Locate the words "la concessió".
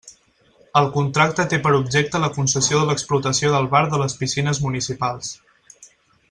2.23-2.79